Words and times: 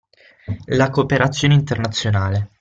La 0.69 0.89
cooperazione 0.89 1.53
internazionale. 1.53 2.49